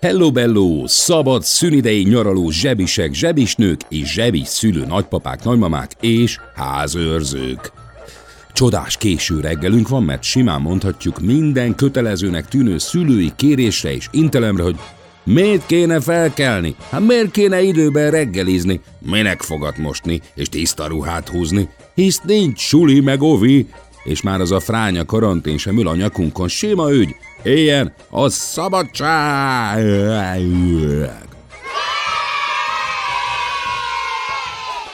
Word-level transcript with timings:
Hello 0.00 0.30
bello, 0.30 0.86
szabad 0.86 1.42
szünidei 1.42 2.02
nyaraló 2.02 2.50
zsebisek, 2.50 3.14
zsebisnők 3.14 3.80
és 3.88 4.12
zsebis 4.12 4.48
szülő 4.48 4.84
nagypapák, 4.86 5.44
nagymamák 5.44 5.90
és 6.00 6.38
házőrzők. 6.54 7.72
Csodás 8.52 8.96
késő 8.96 9.40
reggelünk 9.40 9.88
van, 9.88 10.02
mert 10.02 10.22
simán 10.22 10.60
mondhatjuk 10.60 11.20
minden 11.20 11.74
kötelezőnek 11.74 12.48
tűnő 12.48 12.78
szülői 12.78 13.32
kérésre 13.36 13.92
és 13.94 14.08
intelemre, 14.10 14.62
hogy 14.62 14.76
miért 15.24 15.66
kéne 15.66 16.00
felkelni? 16.00 16.74
Hát 16.90 17.06
miért 17.06 17.30
kéne 17.30 17.62
időben 17.62 18.10
reggelizni? 18.10 18.80
Minek 18.98 19.42
fogat 19.42 19.76
mosni 19.76 20.20
és 20.34 20.48
tiszta 20.48 20.86
ruhát 20.86 21.28
húzni? 21.28 21.68
Hisz 21.94 22.20
nincs 22.24 22.60
suli 22.60 23.00
meg 23.00 23.22
ovi, 23.22 23.66
és 24.04 24.22
már 24.22 24.40
az 24.40 24.50
a 24.50 24.60
fránya 24.60 25.04
karantén 25.04 25.58
sem 25.58 25.78
ül 25.78 25.88
a 25.88 25.96
nyakunkon, 25.96 26.48
séma 26.48 26.92
ügy, 26.92 27.14
Éljen 27.42 27.92
a 28.10 28.28
szabadság! 28.28 29.84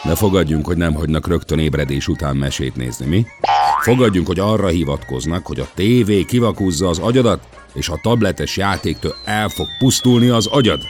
De 0.04 0.14
fogadjunk, 0.14 0.66
hogy 0.66 0.76
nem 0.76 0.94
hagynak 0.94 1.26
rögtön 1.26 1.58
ébredés 1.58 2.08
után 2.08 2.36
mesét 2.36 2.76
nézni, 2.76 3.06
mi? 3.06 3.26
Fogadjunk, 3.80 4.26
hogy 4.26 4.38
arra 4.38 4.66
hivatkoznak, 4.66 5.46
hogy 5.46 5.60
a 5.60 5.68
tévé 5.74 6.22
kivakúzza 6.22 6.88
az 6.88 6.98
agyadat, 6.98 7.40
és 7.74 7.88
a 7.88 7.98
tabletes 8.02 8.56
játéktől 8.56 9.14
el 9.24 9.48
fog 9.48 9.66
pusztulni 9.78 10.28
az 10.28 10.46
agyad. 10.46 10.80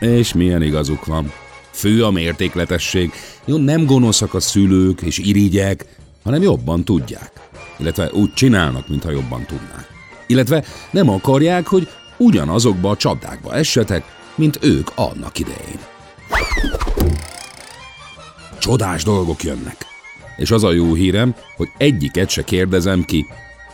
És 0.00 0.32
milyen 0.32 0.62
igazuk 0.62 1.06
van. 1.06 1.32
Fő 1.70 2.04
a 2.04 2.10
mértékletesség. 2.10 3.12
Jó, 3.44 3.56
nem 3.56 3.86
gonoszak 3.86 4.34
a 4.34 4.40
szülők 4.40 5.00
és 5.00 5.18
irigyek, 5.18 5.84
hanem 6.24 6.42
jobban 6.42 6.84
tudják 6.84 7.49
illetve 7.80 8.10
úgy 8.12 8.34
csinálnak, 8.34 8.88
mintha 8.88 9.10
jobban 9.10 9.44
tudnák. 9.46 9.88
Illetve 10.26 10.64
nem 10.90 11.08
akarják, 11.08 11.66
hogy 11.66 11.88
ugyanazokba 12.16 12.90
a 12.90 12.96
csapdákba 12.96 13.54
essetek, 13.54 14.04
mint 14.34 14.58
ők 14.60 14.90
annak 14.94 15.38
idején. 15.38 15.78
Csodás 18.58 19.02
dolgok 19.02 19.42
jönnek. 19.42 19.86
És 20.36 20.50
az 20.50 20.64
a 20.64 20.72
jó 20.72 20.94
hírem, 20.94 21.34
hogy 21.56 21.68
egyiket 21.76 22.28
se 22.28 22.44
kérdezem 22.44 23.04
ki. 23.04 23.26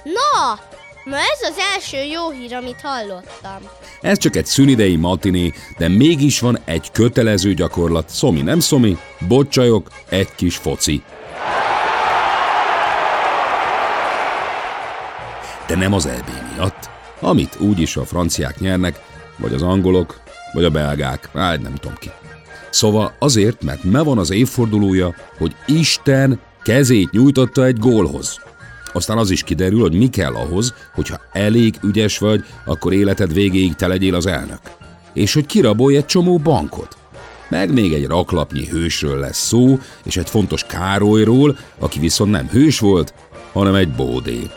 Na, 0.04 0.60
ma 1.04 1.16
ez 1.16 1.50
az 1.50 1.56
első 1.74 1.96
jó 1.96 2.30
hír, 2.30 2.54
amit 2.54 2.80
hallottam. 2.82 3.70
Ez 4.00 4.18
csak 4.18 4.36
egy 4.36 4.46
szünidei 4.46 4.96
matiné, 4.96 5.52
de 5.78 5.88
mégis 5.88 6.40
van 6.40 6.58
egy 6.64 6.90
kötelező 6.92 7.54
gyakorlat. 7.54 8.08
Szomi 8.08 8.42
nem 8.42 8.60
szomi, 8.60 8.96
bocsajok, 9.28 9.90
egy 10.08 10.34
kis 10.34 10.56
foci. 10.56 11.02
De 15.66 15.76
nem 15.76 15.92
az 15.92 16.06
EB 16.06 16.30
miatt, 16.52 16.90
amit 17.20 17.56
úgyis 17.60 17.96
a 17.96 18.04
franciák 18.04 18.60
nyernek, 18.60 19.00
vagy 19.36 19.52
az 19.52 19.62
angolok, 19.62 20.20
vagy 20.52 20.64
a 20.64 20.70
belgák, 20.70 21.28
hát 21.34 21.62
nem 21.62 21.74
tudom 21.74 21.96
ki. 21.98 22.10
Szóval 22.70 23.12
azért, 23.18 23.62
mert 23.62 23.84
me 23.84 24.02
van 24.02 24.18
az 24.18 24.30
évfordulója, 24.30 25.14
hogy 25.38 25.54
Isten 25.66 26.40
kezét 26.62 27.10
nyújtotta 27.10 27.64
egy 27.64 27.78
gólhoz. 27.78 28.40
Aztán 28.92 29.18
az 29.18 29.30
is 29.30 29.42
kiderül, 29.42 29.80
hogy 29.80 29.94
mi 29.94 30.08
kell 30.08 30.34
ahhoz, 30.34 30.74
hogyha 30.94 31.20
elég 31.32 31.74
ügyes 31.82 32.18
vagy, 32.18 32.44
akkor 32.64 32.92
életed 32.92 33.32
végéig 33.32 33.74
te 33.74 33.86
legyél 33.86 34.14
az 34.14 34.26
elnök. 34.26 34.60
És 35.12 35.34
hogy 35.34 35.46
kirabolj 35.46 35.96
egy 35.96 36.06
csomó 36.06 36.38
bankot. 36.38 36.96
Meg 37.48 37.72
még 37.72 37.92
egy 37.92 38.06
raklapnyi 38.06 38.66
hősről 38.66 39.18
lesz 39.18 39.46
szó, 39.46 39.78
és 40.04 40.16
egy 40.16 40.30
fontos 40.30 40.64
Károlyról, 40.64 41.58
aki 41.78 41.98
viszont 41.98 42.30
nem 42.30 42.48
hős 42.48 42.78
volt, 42.78 43.14
hanem 43.52 43.74
egy 43.74 43.90
bódé. 43.90 44.50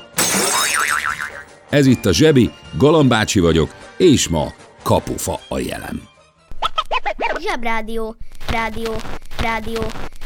Ez 1.69 1.85
itt 1.85 2.05
a 2.05 2.13
Zsebi, 2.13 2.51
Galambácsi 2.77 3.39
vagyok, 3.39 3.75
és 3.97 4.27
ma 4.27 4.53
kapufa 4.83 5.39
a 5.47 5.59
jelem. 5.59 6.01
Zsebrádió, 7.39 8.15
rádió, 8.47 8.95
rádió, 9.41 9.81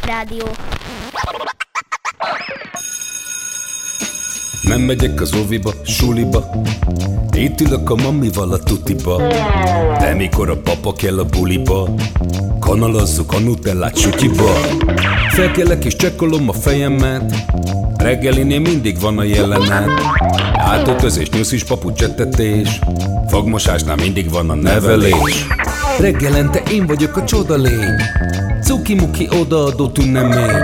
rádió. 0.05 0.45
Nem 4.73 4.81
megyek 4.81 5.21
az 5.21 5.35
óviba, 5.35 5.73
suliba. 5.85 6.49
Itt 7.33 7.61
ülök 7.61 7.89
a 7.89 7.95
mamival 7.95 8.51
a 8.51 8.57
tutiba. 8.57 9.21
De 9.99 10.13
mikor 10.13 10.49
a 10.49 10.57
papa 10.57 10.93
kell 10.93 11.19
a 11.19 11.23
buliba 11.23 11.89
Kanalazzuk 12.59 13.33
a 13.33 13.39
nutellát 13.39 13.97
sütyiba 13.97 14.57
Felkelek 15.29 15.85
és 15.85 15.95
csekkolom 15.95 16.49
a 16.49 16.53
fejemet. 16.53 17.33
Reggelinél 17.97 18.59
mindig 18.59 18.99
van 18.99 19.17
a 19.17 19.23
jelenet. 19.23 19.89
Átöltözés, 20.53 21.29
nyuszis, 21.29 21.63
papucsettetés 21.63 22.79
Fogmosásnál 23.27 23.95
mindig 23.95 24.29
van 24.29 24.49
a 24.49 24.55
nevelés. 24.55 25.45
Reggelente 25.99 26.61
én 26.71 26.85
vagyok 26.85 27.17
a 27.17 27.23
csoda 27.23 27.55
lény. 27.55 28.01
Cuki-muki 28.63 29.29
odaadó 29.39 29.87
tünemény 29.87 30.61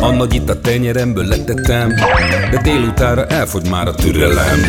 A 0.00 0.10
nagy 0.10 0.34
itt 0.34 0.48
a 0.48 0.60
tenyeremből 0.60 1.24
letettem 1.24 1.94
De 2.50 2.60
délutára 2.62 3.26
elfogy 3.26 3.68
már 3.70 3.88
a 3.88 3.94
türelem. 3.94 4.60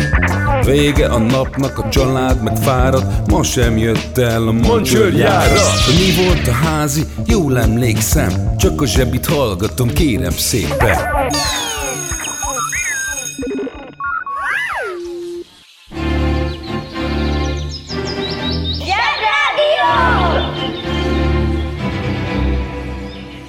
Vége 0.64 1.06
a 1.06 1.18
napnak, 1.18 1.78
a 1.78 1.88
család 1.88 2.42
meg 2.42 2.56
fárad 2.56 3.04
Ma 3.26 3.42
sem 3.42 3.76
jött 3.78 4.18
el 4.18 4.48
a 4.48 4.52
mancsőrjára 4.52 5.60
Mi 5.86 6.24
volt 6.24 6.48
a 6.48 6.52
házi? 6.52 7.02
Jól 7.26 7.58
emlékszem 7.58 8.56
Csak 8.58 8.80
a 8.80 8.86
zsebit 8.86 9.26
hallgatom, 9.26 9.88
kérem 9.92 10.30
szépen. 10.30 10.96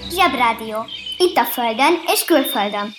Zsebrádió. 0.09 1.00
Itt 1.23 1.37
a 1.37 1.43
Földön 1.43 1.93
és 2.13 2.23
külföldön. 2.25 2.93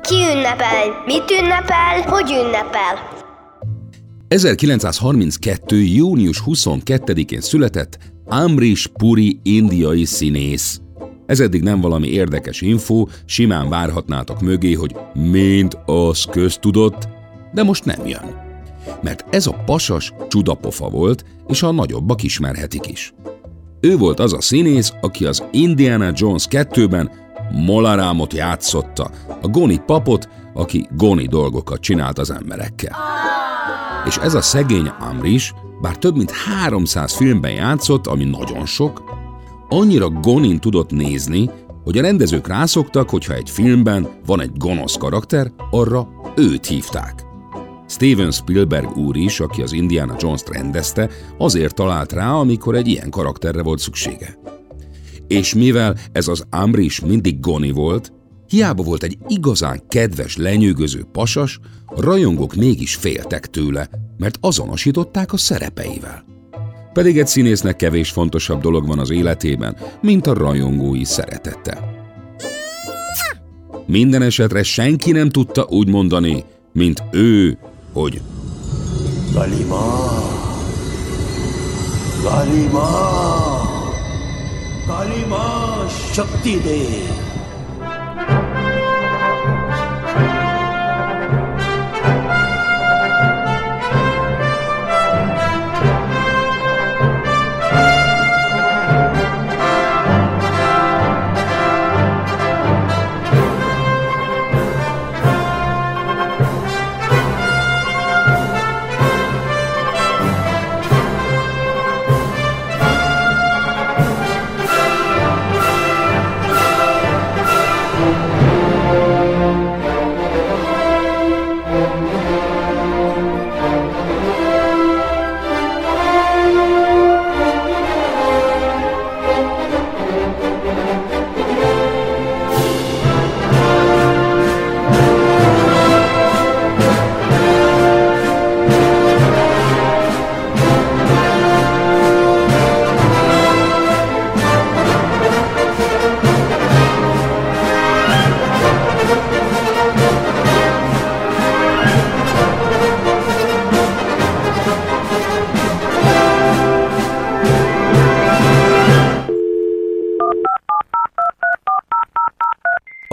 Ki 0.00 0.14
ünnepel? 0.14 1.02
Mit 1.06 1.30
ünnepel? 1.30 2.02
Hogy 2.06 2.30
ünnepel? 2.30 3.24
1932. 4.28 5.82
június 5.82 6.42
22-én 6.46 7.40
született 7.40 7.98
Amrish 8.24 8.86
Puri 8.86 9.40
indiai 9.42 10.04
színész. 10.04 10.80
Ez 11.26 11.40
eddig 11.40 11.62
nem 11.62 11.80
valami 11.80 12.08
érdekes 12.08 12.60
info, 12.60 13.06
simán 13.26 13.68
várhatnátok 13.68 14.40
mögé, 14.40 14.72
hogy 14.72 14.96
mint 15.14 15.78
az 15.86 16.24
köztudott, 16.24 17.08
de 17.52 17.62
most 17.62 17.84
nem 17.84 18.06
jön. 18.06 18.44
Mert 19.02 19.24
ez 19.30 19.46
a 19.46 19.62
pasas 19.66 20.12
csudapofa 20.28 20.88
volt, 20.88 21.24
és 21.48 21.62
a 21.62 21.70
nagyobbak 21.70 22.22
ismerhetik 22.22 22.86
is. 22.88 23.12
Ő 23.86 23.96
volt 23.96 24.20
az 24.20 24.32
a 24.32 24.40
színész, 24.40 24.92
aki 25.00 25.24
az 25.24 25.44
Indiana 25.50 26.10
Jones 26.14 26.46
2-ben 26.50 27.10
Molarámot 27.52 28.32
játszotta, 28.32 29.10
a 29.42 29.48
Goni 29.48 29.80
papot, 29.86 30.28
aki 30.54 30.86
Goni 30.96 31.26
dolgokat 31.26 31.80
csinált 31.80 32.18
az 32.18 32.30
emberekkel. 32.30 32.96
És 34.06 34.16
ez 34.16 34.34
a 34.34 34.40
szegény 34.40 34.86
Amris, 34.86 35.54
bár 35.80 35.96
több 35.96 36.16
mint 36.16 36.30
300 36.30 37.12
filmben 37.12 37.50
játszott, 37.50 38.06
ami 38.06 38.24
nagyon 38.24 38.66
sok, 38.66 39.02
annyira 39.68 40.08
Gonin 40.08 40.58
tudott 40.58 40.90
nézni, 40.90 41.50
hogy 41.84 41.98
a 41.98 42.02
rendezők 42.02 42.46
rászoktak, 42.46 43.10
hogyha 43.10 43.34
egy 43.34 43.50
filmben 43.50 44.08
van 44.26 44.40
egy 44.40 44.52
gonosz 44.56 44.96
karakter, 44.96 45.52
arra 45.70 46.08
őt 46.36 46.66
hívták. 46.66 47.25
Steven 47.88 48.30
Spielberg 48.30 48.96
úr 48.96 49.16
is, 49.16 49.40
aki 49.40 49.62
az 49.62 49.72
Indiana 49.72 50.16
Jones-t 50.18 50.48
rendezte, 50.48 51.10
azért 51.38 51.74
talált 51.74 52.12
rá, 52.12 52.32
amikor 52.32 52.74
egy 52.74 52.88
ilyen 52.88 53.10
karakterre 53.10 53.62
volt 53.62 53.78
szüksége. 53.78 54.38
És 55.26 55.54
mivel 55.54 55.96
ez 56.12 56.28
az 56.28 56.44
Amris 56.50 57.00
mindig 57.00 57.40
goni 57.40 57.70
volt, 57.70 58.12
hiába 58.48 58.82
volt 58.82 59.02
egy 59.02 59.18
igazán 59.28 59.82
kedves, 59.88 60.36
lenyűgöző 60.36 61.04
pasas, 61.12 61.58
a 61.86 62.00
rajongók 62.00 62.54
mégis 62.54 62.94
féltek 62.94 63.46
tőle, 63.46 63.88
mert 64.16 64.38
azonosították 64.40 65.32
a 65.32 65.36
szerepeivel. 65.36 66.24
Pedig 66.92 67.18
egy 67.18 67.26
színésznek 67.26 67.76
kevés 67.76 68.10
fontosabb 68.10 68.60
dolog 68.60 68.86
van 68.86 68.98
az 68.98 69.10
életében, 69.10 69.76
mint 70.02 70.26
a 70.26 70.34
rajongói 70.34 71.04
szeretete. 71.04 71.94
Minden 73.86 74.22
esetre 74.22 74.62
senki 74.62 75.10
nem 75.10 75.28
tudta 75.28 75.66
úgy 75.68 75.88
mondani, 75.88 76.44
mint 76.72 77.02
ő 77.10 77.58
hogy 77.96 78.20
Galima! 79.32 79.84
Galima! 82.22 82.88
Galima 84.86 85.86
Shakti 86.12 86.60
Dev! 86.60 87.25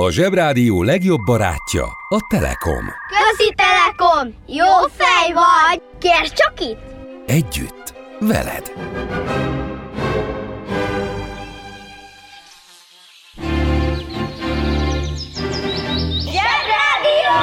A 0.03 0.11
Zsebrádió 0.11 0.83
legjobb 0.83 1.21
barátja 1.25 1.83
a 2.09 2.19
Telekom. 2.29 2.85
Közi 3.07 3.53
Telekom! 3.55 4.35
Jó 4.47 4.87
fej 4.95 5.33
vagy! 5.33 5.81
Kérd 5.99 6.33
csak 6.33 6.59
itt! 6.59 6.79
Együtt, 7.25 7.93
veled. 8.19 8.71
Zsebrádió! 16.31 17.37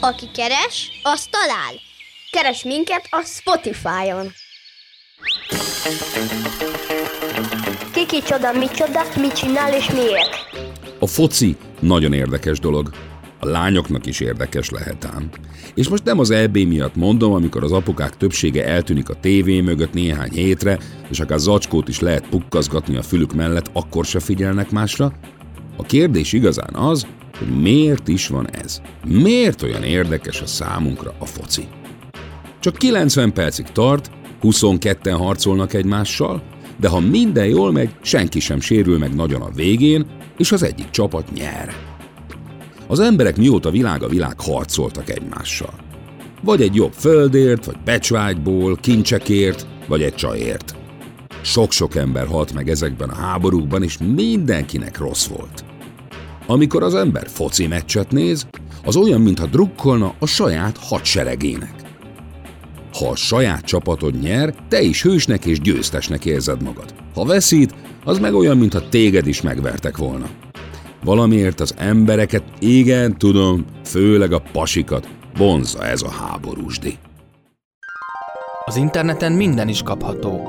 Aki 0.00 0.30
keres, 0.34 1.00
az 1.02 1.24
talál. 1.30 1.74
Keres 2.30 2.64
minket 2.64 3.06
a 3.10 3.22
Spotify-on. 3.22 4.32
Kiki 7.94 8.22
csoda, 8.22 8.52
micsoda, 8.52 9.00
mit 9.20 9.32
csinál 9.32 9.74
és 9.74 9.90
miért? 9.90 10.30
A 10.98 11.06
foci 11.06 11.56
nagyon 11.80 12.12
érdekes 12.12 12.58
dolog. 12.58 12.90
A 13.40 13.46
lányoknak 13.46 14.06
is 14.06 14.20
érdekes 14.20 14.70
lehet 14.70 15.04
ám. 15.04 15.30
És 15.74 15.88
most 15.88 16.04
nem 16.04 16.18
az 16.18 16.30
EB 16.30 16.56
miatt 16.56 16.94
mondom, 16.94 17.32
amikor 17.32 17.64
az 17.64 17.72
apukák 17.72 18.16
többsége 18.16 18.66
eltűnik 18.66 19.08
a 19.08 19.14
tévé 19.20 19.60
mögött 19.60 19.92
néhány 19.92 20.30
hétre, 20.30 20.78
és 21.10 21.20
akár 21.20 21.38
zacskót 21.38 21.88
is 21.88 22.00
lehet 22.00 22.28
pukkazgatni 22.28 22.96
a 22.96 23.02
fülük 23.02 23.34
mellett, 23.34 23.70
akkor 23.72 24.04
se 24.04 24.20
figyelnek 24.20 24.70
másra. 24.70 25.12
A 25.76 25.82
kérdés 25.82 26.32
igazán 26.32 26.74
az, 26.74 27.06
hogy 27.38 27.60
miért 27.60 28.08
is 28.08 28.28
van 28.28 28.50
ez? 28.50 28.80
Miért 29.06 29.62
olyan 29.62 29.82
érdekes 29.82 30.40
a 30.40 30.46
számunkra 30.46 31.14
a 31.18 31.26
foci? 31.26 31.68
Csak 32.60 32.76
90 32.76 33.32
percig 33.32 33.66
tart, 33.72 34.10
22-en 34.42 35.16
harcolnak 35.18 35.72
egymással, 35.72 36.42
de 36.76 36.88
ha 36.88 37.00
minden 37.00 37.46
jól 37.46 37.72
megy, 37.72 37.94
senki 38.02 38.40
sem 38.40 38.60
sérül 38.60 38.98
meg 38.98 39.14
nagyon 39.14 39.42
a 39.42 39.50
végén, 39.50 40.06
és 40.38 40.52
az 40.52 40.62
egyik 40.62 40.90
csapat 40.90 41.32
nyer. 41.32 41.74
Az 42.86 43.00
emberek 43.00 43.36
mióta 43.36 43.70
világ 43.70 44.02
a 44.02 44.08
világ 44.08 44.40
harcoltak 44.40 45.10
egymással. 45.10 45.74
Vagy 46.42 46.62
egy 46.62 46.74
jobb 46.74 46.92
földért, 46.92 47.64
vagy 47.64 47.76
becsvágyból, 47.84 48.76
kincsekért, 48.76 49.66
vagy 49.88 50.02
egy 50.02 50.14
csajért. 50.14 50.76
Sok-sok 51.42 51.94
ember 51.94 52.26
halt 52.26 52.52
meg 52.52 52.68
ezekben 52.68 53.08
a 53.08 53.14
háborúkban, 53.14 53.82
és 53.82 53.98
mindenkinek 54.14 54.98
rossz 54.98 55.26
volt. 55.26 55.64
Amikor 56.46 56.82
az 56.82 56.94
ember 56.94 57.28
foci 57.28 57.66
meccset 57.66 58.10
néz, 58.10 58.46
az 58.84 58.96
olyan, 58.96 59.20
mintha 59.20 59.46
drukkolna 59.46 60.14
a 60.18 60.26
saját 60.26 60.76
hadseregének. 60.78 61.83
Ha 62.98 63.08
a 63.08 63.16
saját 63.16 63.64
csapatod 63.64 64.20
nyer, 64.20 64.54
te 64.68 64.80
is 64.80 65.02
hősnek 65.02 65.44
és 65.44 65.60
győztesnek 65.60 66.24
érzed 66.24 66.62
magad. 66.62 66.94
Ha 67.14 67.24
veszít, 67.24 67.74
az 68.04 68.18
meg 68.18 68.34
olyan, 68.34 68.56
mintha 68.56 68.88
téged 68.88 69.26
is 69.26 69.40
megvertek 69.40 69.96
volna. 69.96 70.26
Valamiért 71.04 71.60
az 71.60 71.74
embereket, 71.78 72.44
igen, 72.58 73.18
tudom, 73.18 73.64
főleg 73.84 74.32
a 74.32 74.42
pasikat, 74.52 75.08
vonzza 75.36 75.86
ez 75.86 76.02
a 76.02 76.10
háborúsdi. 76.10 76.98
Az 78.64 78.76
interneten 78.76 79.32
minden 79.32 79.68
is 79.68 79.82
kapható. 79.82 80.40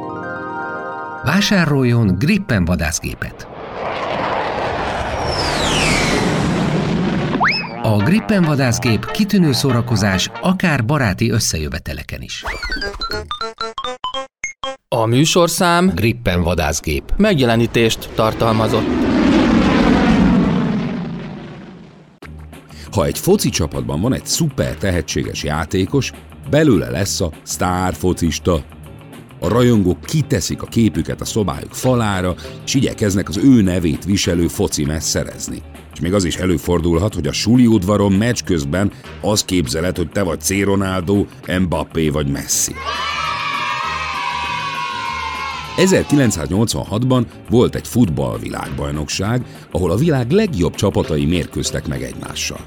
Vásároljon 1.24 2.16
Gripen 2.18 2.66
vadászgépet! 2.66 3.55
A 7.86 7.98
Gripen 7.98 8.44
vadászgép 8.44 9.12
kitűnő 9.12 9.52
szórakozás 9.52 10.30
akár 10.42 10.86
baráti 10.86 11.30
összejöveteleken 11.30 12.22
is. 12.22 12.44
A 14.88 15.06
műsorszám 15.06 15.92
Gripen 15.96 16.42
vadászgép. 16.42 17.14
megjelenítést 17.18 18.10
tartalmazott. 18.16 18.86
Ha 22.92 23.06
egy 23.06 23.18
foci 23.18 23.50
csapatban 23.50 24.02
van 24.02 24.14
egy 24.14 24.26
szuper 24.26 24.76
tehetséges 24.76 25.44
játékos, 25.44 26.12
belőle 26.50 26.90
lesz 26.90 27.22
a 27.22 27.32
sztár 27.44 27.94
focista. 27.94 28.64
A 29.40 29.48
rajongók 29.48 30.02
kiteszik 30.02 30.62
a 30.62 30.66
képüket 30.66 31.22
a 31.22 31.26
szobájuk 31.26 31.74
falára, 31.74 32.36
és 32.66 32.74
igyekeznek 32.74 33.30
az 33.30 33.38
ő 33.38 33.62
nevét 33.62 34.06
viselő 34.06 34.48
foci 34.48 34.88
szerezni. 35.00 35.62
És 35.96 36.02
még 36.02 36.14
az 36.14 36.24
is 36.24 36.36
előfordulhat, 36.36 37.14
hogy 37.14 37.28
a 37.28 37.32
suli 37.32 37.68
udvaron 37.68 38.12
meccs 38.12 38.44
közben 38.46 38.92
az 39.22 39.44
képzeled, 39.44 39.98
hogy 39.98 40.10
te 40.10 40.24
vagy 40.24 40.42
C. 40.42 40.64
Ronaldo, 40.64 41.26
Mbappé 41.60 42.10
vagy 42.10 42.28
Messi. 42.28 42.74
1986-ban 45.78 47.26
volt 47.50 47.76
egy 47.76 47.88
futballvilágbajnokság, 47.88 49.46
ahol 49.72 49.92
a 49.92 49.96
világ 49.96 50.32
legjobb 50.32 50.76
csapatai 50.76 51.26
mérkőztek 51.26 51.88
meg 51.88 52.02
egymással. 52.02 52.60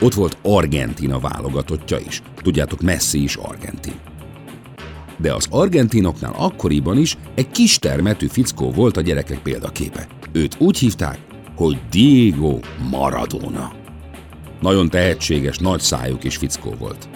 Ott 0.00 0.14
volt 0.14 0.36
Argentina 0.42 1.18
válogatottja 1.18 1.98
is. 2.06 2.22
Tudjátok, 2.42 2.80
Messi 2.80 3.22
is 3.22 3.36
argentin. 3.36 3.94
De 5.16 5.34
az 5.34 5.46
argentinoknál 5.50 6.34
akkoriban 6.36 6.98
is 6.98 7.16
egy 7.34 7.50
kis 7.50 7.78
termetű 7.78 8.26
fickó 8.26 8.70
volt 8.70 8.96
a 8.96 9.00
gyerekek 9.00 9.38
példaképe. 9.42 10.06
Őt 10.32 10.56
úgy 10.58 10.78
hívták, 10.78 11.27
hogy 11.58 11.78
Diego 11.90 12.58
Maradona. 12.90 13.72
Nagyon 14.60 14.88
tehetséges, 14.88 15.58
nagy 15.58 15.80
szájú 15.80 16.18
kis 16.18 16.36
fickó 16.36 16.74
volt. 16.78 17.08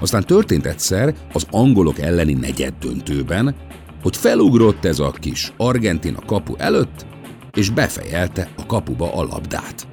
Aztán 0.00 0.24
történt 0.24 0.66
egyszer 0.66 1.14
az 1.32 1.46
angolok 1.50 1.98
elleni 1.98 2.32
negyed 2.32 2.74
döntőben, 2.80 3.54
hogy 4.02 4.16
felugrott 4.16 4.84
ez 4.84 4.98
a 4.98 5.10
kis 5.10 5.52
argentin 5.56 6.14
a 6.14 6.24
kapu 6.26 6.54
előtt, 6.56 7.06
és 7.52 7.70
befejelte 7.70 8.48
a 8.56 8.66
kapuba 8.66 9.12
a 9.14 9.22
labdát. 9.22 9.86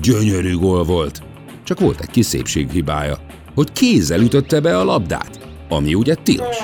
Gyönyörű 0.00 0.56
gól 0.56 0.84
volt, 0.84 1.22
csak 1.64 1.80
volt 1.80 2.00
egy 2.00 2.10
kis 2.10 2.26
szépséghibája, 2.26 3.18
hogy 3.54 3.72
kézzel 3.72 4.20
ütötte 4.20 4.60
be 4.60 4.78
a 4.78 4.84
labdát, 4.84 5.48
ami 5.68 5.94
ugye 5.94 6.14
tilos. 6.14 6.56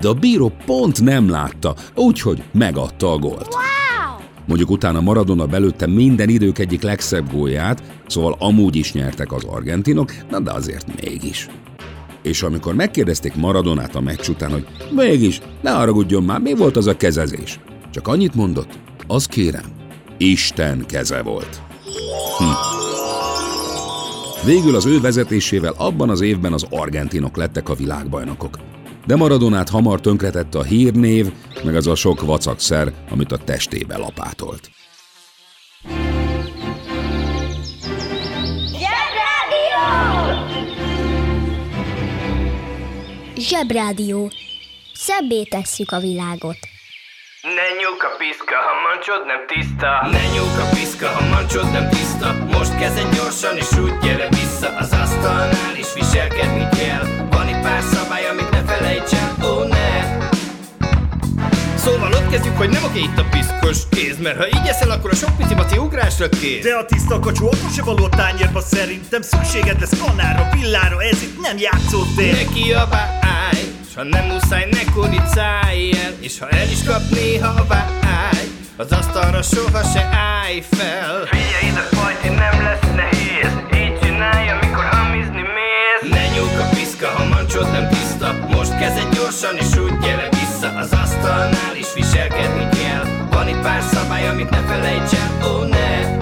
De 0.00 0.08
a 0.08 0.14
bíró 0.14 0.52
pont 0.66 1.00
nem 1.00 1.28
látta, 1.28 1.74
úgyhogy 1.94 2.42
megadta 2.52 3.12
a 3.12 3.18
gólt. 3.18 3.77
Mondjuk 4.48 4.70
utána 4.70 5.00
Maradona 5.00 5.46
belőtte 5.46 5.86
minden 5.86 6.28
idők 6.28 6.58
egyik 6.58 6.82
legszebb 6.82 7.32
gólját, 7.32 7.82
szóval 8.06 8.36
amúgy 8.38 8.76
is 8.76 8.92
nyertek 8.92 9.32
az 9.32 9.44
argentinok, 9.44 10.12
na 10.30 10.40
de 10.40 10.52
azért 10.52 11.02
mégis. 11.02 11.48
És 12.22 12.42
amikor 12.42 12.74
megkérdezték 12.74 13.34
Maradonát 13.34 13.94
a 13.94 14.00
meccs 14.00 14.28
után, 14.28 14.50
hogy 14.50 14.66
mégis, 14.90 15.40
ne 15.62 15.70
haragudjon 15.70 16.22
már, 16.22 16.40
mi 16.40 16.54
volt 16.54 16.76
az 16.76 16.86
a 16.86 16.96
kezezés? 16.96 17.60
Csak 17.90 18.08
annyit 18.08 18.34
mondott, 18.34 18.78
az 19.06 19.26
kérem, 19.26 19.64
Isten 20.16 20.84
keze 20.86 21.22
volt. 21.22 21.62
Hm. 22.38 22.44
Végül 24.46 24.74
az 24.74 24.86
ő 24.86 25.00
vezetésével 25.00 25.74
abban 25.76 26.10
az 26.10 26.20
évben 26.20 26.52
az 26.52 26.66
argentinok 26.70 27.36
lettek 27.36 27.68
a 27.68 27.74
világbajnokok. 27.74 28.58
De 29.08 29.16
Maradonát 29.16 29.68
hamar 29.68 30.00
tönkretette 30.00 30.58
a 30.58 30.62
hírnév, 30.62 31.32
meg 31.64 31.74
az 31.74 31.86
a 31.86 31.94
sok 31.94 32.20
vacakszer, 32.20 32.92
amit 33.10 33.32
a 33.32 33.36
testébe 33.36 33.96
lapátolt. 33.96 34.70
Zsebrádió. 43.36 44.30
Szebbé 44.94 45.42
tesszük 45.42 45.90
a 45.90 45.98
világot. 45.98 46.58
Ne 47.42 47.68
nyúk 47.80 48.02
a 48.02 48.16
piszka, 48.18 48.56
ha 48.66 48.74
mancsod 48.86 49.26
nem 49.26 49.42
tiszta 49.46 49.90
Ne 50.10 50.24
nyúk 50.34 50.56
a 50.64 50.68
piszka, 50.74 51.08
ha 51.08 51.28
mancsod 51.34 51.72
nem 51.72 51.88
tiszta 51.88 52.28
Most 52.56 52.78
kezden 52.78 53.10
gyorsan 53.10 53.56
és 53.56 53.72
úgy 53.84 53.98
gyere 54.02 54.28
vissza 54.28 54.68
Az 54.76 54.92
asztalnál 54.92 55.76
is 55.76 55.92
viselkedni 55.94 56.66
kell 56.78 57.04
Van 57.30 57.48
itt 57.48 57.62
pár 57.62 57.82
szabály, 57.82 58.07
amit 58.78 59.04
ne 59.04 59.06
felejts 59.06 59.12
el, 59.12 59.36
ó 59.44 59.48
oh, 59.48 59.68
ne. 59.68 60.18
Szóval 61.76 62.12
ott 62.12 62.30
kezdjük, 62.30 62.56
hogy 62.56 62.68
nem 62.68 62.84
oké 62.84 62.98
itt 62.98 63.18
a 63.18 63.24
piszkos 63.30 63.78
kéz 63.90 64.18
Mert 64.18 64.36
ha 64.36 64.46
így 64.46 64.66
eszel, 64.66 64.90
akkor 64.90 65.10
a 65.10 65.14
sok 65.14 65.36
pici 65.36 65.54
maci 65.54 65.78
ugrásra 65.78 66.28
kész 66.28 66.62
De 66.62 66.74
a 66.74 66.84
tiszta 66.84 67.18
kacsú 67.18 67.46
akkor 67.46 67.70
se 67.74 67.82
való 67.82 68.04
a 68.04 68.08
tányérba 68.08 68.60
szerintem 68.60 69.22
Szükséged 69.22 69.80
lesz 69.80 70.00
kanára, 70.04 70.48
villára, 70.52 71.02
ez 71.02 71.22
itt 71.22 71.40
nem 71.40 71.58
játszótér. 71.58 72.32
Ne 72.32 72.52
kiabálj, 72.52 73.62
s 73.90 73.94
ha 73.94 74.02
nem 74.02 74.24
muszáj, 74.24 74.68
ne 74.70 74.92
kuricálj 74.92 75.92
el 76.04 76.12
És 76.20 76.38
ha 76.38 76.48
el 76.48 76.68
is 76.70 76.84
kap 76.84 77.02
néha 77.10 77.48
a 77.48 77.66
vágy 77.66 78.48
Az 78.76 78.92
asztalra 78.92 79.42
soha 79.42 79.82
se 79.82 80.08
állj 80.12 80.62
fel. 80.70 81.24
Figyelj 81.26 81.66
ide, 81.70 81.80
fajti, 81.80 82.28
nem 82.28 82.62
lesz 82.62 82.94
nehéz 82.94 83.52
Így 83.82 83.98
csinálj, 84.02 84.48
amikor 84.48 84.84
hamizni 84.84 85.40
mész. 85.40 86.10
Ne 86.10 86.26
nyúk 86.26 86.60
a 86.60 86.68
piszka, 86.74 87.08
ha 87.08 87.24
mancsod 87.24 87.70
nem 87.70 87.97
kezded 88.78 89.14
gyorsan 89.14 89.56
és 89.56 89.76
úgy 89.76 89.98
gyere 89.98 90.28
vissza. 90.30 90.68
Az 90.76 90.92
asztalnál 90.92 91.76
is 91.76 91.86
viselkedni 91.94 92.68
kell. 92.78 93.04
Van 93.30 93.48
itt 93.48 93.60
pár 93.62 93.82
szabály, 93.92 94.28
amit 94.28 94.50
ne 94.50 94.56
felejts 94.56 95.12
el, 95.12 95.48
ó 95.48 95.54
oh, 95.54 95.68
ne. 95.68 96.16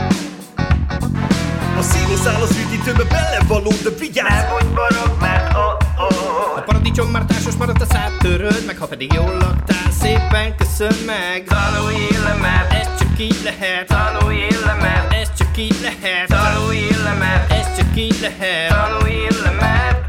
A 1.78 1.82
színuszál 1.82 2.42
az 2.42 2.56
üdítőbe 2.66 3.04
belevaló, 3.04 3.72
de 3.82 3.90
vigyázz! 3.98 4.28
Ne 4.28 4.48
budj 4.48 4.74
barok, 4.74 5.20
mert 5.20 5.54
oh, 5.54 6.04
oh. 6.04 6.56
A 6.56 6.60
paradicsom 6.60 7.08
már 7.08 7.24
társas 7.24 7.54
maradt 7.54 7.80
a 7.80 7.86
szád 7.86 8.12
töröd 8.18 8.62
meg 8.66 8.78
Ha 8.78 8.86
pedig 8.86 9.12
jól 9.12 9.36
laktál, 9.36 9.90
szépen 10.00 10.56
köszön 10.56 10.96
meg. 11.06 11.44
Tanulj 11.44 12.08
le, 12.24 12.34
mert 12.34 12.72
ez 12.72 12.98
csak 12.98 13.18
így 13.18 13.40
lehet. 13.44 13.86
Tanulj 13.86 14.48
le, 14.64 14.74
mert 14.80 15.12
ez 15.12 15.28
csak 15.38 15.56
így 15.56 15.76
lehet. 15.82 16.26
Tanulj 16.28 16.88
le, 17.04 17.12
mert 17.12 17.52
ez 17.52 17.76
csak 17.76 17.96
így 17.96 18.18
lehet. 18.20 18.68
Tanulj 18.68 19.26
le, 19.44 19.50
mert 19.50 20.05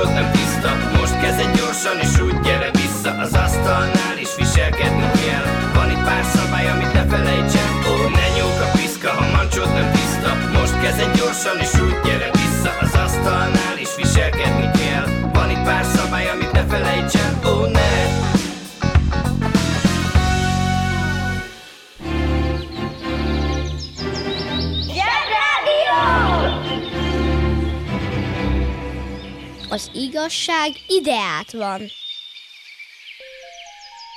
mancsod 0.00 0.14
nem 0.14 0.30
tiszta. 0.30 0.70
Most 0.98 1.20
kezded 1.20 1.56
gyorsan 1.56 1.98
és 2.00 2.20
úgy 2.20 2.40
gyere 2.40 2.70
vissza. 2.72 3.10
Az 3.18 3.32
asztalnál 3.34 4.16
is 4.18 4.28
viselkedni 4.36 5.10
kell. 5.20 5.46
Van 5.74 5.90
itt 5.90 6.04
pár 6.04 6.24
szabály, 6.34 6.68
amit 6.68 6.92
ne 6.92 7.04
felejts 7.04 7.54
el 7.54 7.72
Ó, 7.90 8.08
ne 8.08 8.26
nyúk 8.36 8.60
a 8.66 8.68
piszka, 8.76 9.10
ha 9.10 9.24
mancsod 9.36 9.72
nem 9.72 9.90
tiszta. 9.92 10.30
Most 10.58 10.80
kezded 10.80 11.16
gyorsan 11.16 11.58
és 11.60 11.80
úgy 11.80 11.96
gyere 12.04 12.30
vissza. 12.32 12.70
Az 12.80 12.94
asztalnál 13.04 13.76
is 13.78 13.92
viselkedni 13.96 14.70
kell. 14.80 15.06
Van 15.32 15.50
itt 15.50 15.64
pár 15.64 15.84
szabály, 15.84 16.28
amit 16.28 16.52
ne 16.52 16.64
felejts 16.64 17.14
el 17.14 17.32
Ó, 17.52 17.66
ne 17.66 17.90
Az 29.70 29.90
igazság 29.94 30.70
ideát 30.88 31.52
van. 31.52 31.80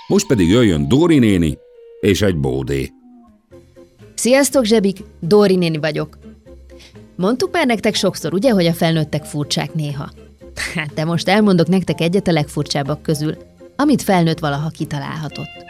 Most 0.07 0.27
pedig 0.27 0.49
jöjjön 0.49 0.87
Dóri 0.87 1.19
néni 1.19 1.57
és 1.99 2.21
egy 2.21 2.37
bódé. 2.37 2.91
Sziasztok, 4.15 4.65
zsebik! 4.65 4.97
Dóri 5.19 5.55
néni 5.55 5.77
vagyok. 5.77 6.17
Mondtuk 7.15 7.51
már 7.51 7.65
nektek 7.65 7.95
sokszor, 7.95 8.33
ugye, 8.33 8.51
hogy 8.51 8.65
a 8.65 8.73
felnőttek 8.73 9.25
furcsák 9.25 9.73
néha? 9.73 10.09
Hát, 10.75 10.93
de 10.93 11.05
most 11.05 11.27
elmondok 11.27 11.67
nektek 11.67 12.01
egyet 12.01 12.27
a 12.27 12.31
legfurcsábbak 12.31 13.01
közül, 13.01 13.37
amit 13.75 14.01
felnőtt 14.01 14.39
valaha 14.39 14.69
kitalálhatott. 14.69 15.65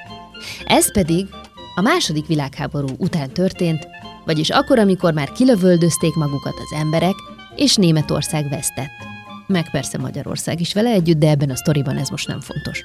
Ez 0.65 0.91
pedig 0.91 1.27
a 1.75 1.81
második 1.81 2.25
világháború 2.25 2.87
után 2.97 3.29
történt, 3.33 3.87
vagyis 4.25 4.49
akkor, 4.49 4.79
amikor 4.79 5.13
már 5.13 5.31
kilövöldözték 5.31 6.13
magukat 6.13 6.53
az 6.53 6.79
emberek, 6.79 7.15
és 7.55 7.75
Németország 7.75 8.49
vesztett. 8.49 9.12
Meg 9.47 9.71
persze 9.71 9.97
Magyarország 9.97 10.59
is 10.59 10.73
vele 10.73 10.89
együtt, 10.89 11.17
de 11.17 11.29
ebben 11.29 11.49
a 11.49 11.55
sztoriban 11.55 11.97
ez 11.97 12.09
most 12.09 12.27
nem 12.27 12.39
fontos. 12.39 12.83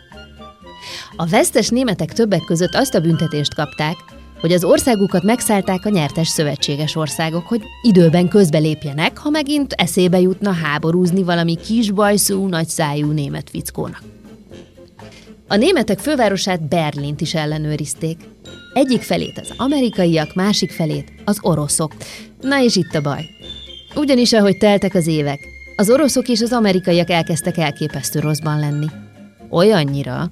A 1.16 1.26
vesztes 1.26 1.68
németek 1.68 2.12
többek 2.12 2.44
között 2.44 2.74
azt 2.74 2.94
a 2.94 3.00
büntetést 3.00 3.54
kapták, 3.54 3.96
hogy 4.40 4.52
az 4.52 4.64
országukat 4.64 5.22
megszállták 5.22 5.84
a 5.84 5.88
nyertes 5.88 6.28
szövetséges 6.28 6.96
országok, 6.96 7.46
hogy 7.46 7.62
időben 7.82 8.28
közbelépjenek, 8.28 9.18
ha 9.18 9.30
megint 9.30 9.72
eszébe 9.72 10.20
jutna 10.20 10.52
háborúzni 10.52 11.22
valami 11.22 11.56
kisbajszú, 11.56 12.46
nagyszájú 12.46 13.10
német 13.10 13.50
fickónak. 13.50 14.02
A 15.46 15.56
németek 15.56 15.98
fővárosát 15.98 16.68
Berlint 16.68 17.20
is 17.20 17.34
ellenőrizték. 17.34 18.18
Egyik 18.72 19.02
felét 19.02 19.38
az 19.38 19.52
amerikaiak, 19.56 20.34
másik 20.34 20.70
felét 20.70 21.12
az 21.24 21.38
oroszok. 21.40 21.92
Na 22.40 22.62
és 22.62 22.76
itt 22.76 22.94
a 22.94 23.00
baj. 23.00 23.24
Ugyanis, 23.94 24.32
ahogy 24.32 24.56
teltek 24.56 24.94
az 24.94 25.06
évek, 25.06 25.38
az 25.78 25.90
oroszok 25.90 26.28
és 26.28 26.40
az 26.40 26.52
amerikaiak 26.52 27.10
elkezdtek 27.10 27.56
elképesztő 27.56 28.20
rosszban 28.20 28.58
lenni. 28.58 28.86
Olyannyira, 29.50 30.30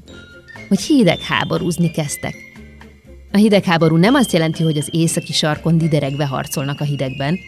hogy 0.69 0.81
hidegháborúzni 0.81 1.91
kezdtek. 1.91 2.35
A 3.33 3.37
hidegháború 3.37 3.97
nem 3.97 4.15
azt 4.15 4.33
jelenti, 4.33 4.63
hogy 4.63 4.77
az 4.77 4.89
északi 4.91 5.33
sarkon 5.33 5.79
dideregve 5.79 6.27
harcolnak 6.27 6.81
a 6.81 6.85
hidegben, 6.85 7.39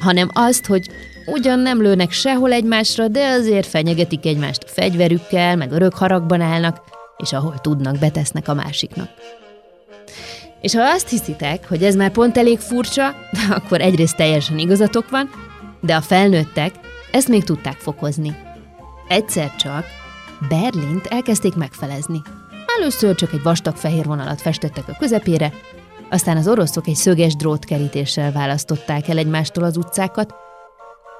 hanem 0.00 0.30
azt, 0.32 0.66
hogy 0.66 0.90
ugyan 1.26 1.58
nem 1.58 1.82
lőnek 1.82 2.10
sehol 2.10 2.52
egymásra, 2.52 3.08
de 3.08 3.28
azért 3.28 3.66
fenyegetik 3.66 4.26
egymást 4.26 4.70
fegyverükkel, 4.70 5.56
meg 5.56 5.72
örök 5.72 5.94
haragban 5.94 6.40
állnak, 6.40 6.80
és 7.16 7.32
ahol 7.32 7.58
tudnak, 7.60 7.98
betesznek 7.98 8.48
a 8.48 8.54
másiknak. 8.54 9.08
És 10.60 10.74
ha 10.74 10.82
azt 10.82 11.08
hiszitek, 11.08 11.68
hogy 11.68 11.82
ez 11.82 11.94
már 11.94 12.10
pont 12.10 12.36
elég 12.36 12.58
furcsa, 12.58 13.14
akkor 13.58 13.80
egyrészt 13.80 14.16
teljesen 14.16 14.58
igazatok 14.58 15.10
van, 15.10 15.30
de 15.80 15.94
a 15.94 16.00
felnőttek 16.00 16.72
ezt 17.12 17.28
még 17.28 17.44
tudták 17.44 17.76
fokozni. 17.76 18.36
Egyszer 19.08 19.56
csak 19.56 19.84
Berlint 20.48 21.06
elkezdték 21.06 21.54
megfelezni. 21.54 22.22
Először 22.78 23.14
csak 23.14 23.32
egy 23.32 23.42
vastag 23.42 23.76
fehér 23.76 24.04
vonalat 24.04 24.40
festettek 24.40 24.88
a 24.88 24.96
közepére, 24.98 25.52
aztán 26.10 26.36
az 26.36 26.48
oroszok 26.48 26.86
egy 26.86 26.94
szöges 26.94 27.36
drótkerítéssel 27.36 28.32
választották 28.32 29.08
el 29.08 29.18
egymástól 29.18 29.64
az 29.64 29.76
utcákat, 29.76 30.34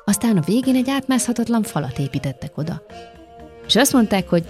aztán 0.05 0.37
a 0.37 0.41
végén 0.41 0.77
egy 0.77 0.91
átmászhatatlan 0.91 1.63
falat 1.63 1.99
építettek 1.99 2.59
oda. 2.59 2.83
És 3.67 3.77
azt 3.77 3.93
mondták, 3.93 4.29
hogy 4.29 4.45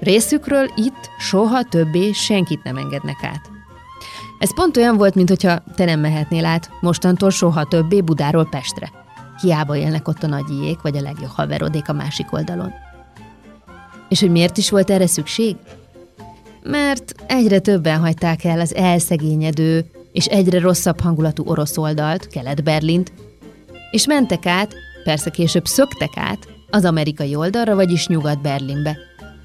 részükről 0.00 0.70
itt 0.76 1.10
soha 1.18 1.62
többé 1.62 2.12
senkit 2.12 2.62
nem 2.62 2.76
engednek 2.76 3.18
át. 3.22 3.50
Ez 4.38 4.54
pont 4.54 4.76
olyan 4.76 4.96
volt, 4.96 5.14
mintha 5.14 5.62
te 5.74 5.84
nem 5.84 6.00
mehetnél 6.00 6.44
át 6.44 6.70
mostantól 6.80 7.30
soha 7.30 7.64
többé 7.64 8.00
Budáról 8.00 8.48
Pestre. 8.48 8.90
Hiába 9.40 9.76
élnek 9.76 10.08
ott 10.08 10.22
a 10.22 10.26
nagyiék, 10.26 10.80
vagy 10.80 10.96
a 10.96 11.00
legjobb 11.00 11.30
haverodék 11.30 11.88
a 11.88 11.92
másik 11.92 12.32
oldalon. 12.32 12.72
És 14.08 14.20
hogy 14.20 14.30
miért 14.30 14.56
is 14.56 14.70
volt 14.70 14.90
erre 14.90 15.06
szükség? 15.06 15.56
Mert 16.62 17.14
egyre 17.26 17.58
többen 17.58 18.00
hagyták 18.00 18.44
el 18.44 18.60
az 18.60 18.74
elszegényedő 18.74 19.90
és 20.12 20.26
egyre 20.26 20.60
rosszabb 20.60 21.00
hangulatú 21.00 21.42
orosz 21.46 21.76
oldalt, 21.76 22.26
Kelet-Berlint, 22.26 23.12
és 23.90 24.06
mentek 24.06 24.46
át, 24.46 24.74
persze 25.04 25.30
később 25.30 25.66
szöktek 25.66 26.12
át, 26.14 26.48
az 26.70 26.84
amerikai 26.84 27.34
oldalra, 27.34 27.74
vagyis 27.74 28.06
Nyugat-Berlinbe, 28.06 28.96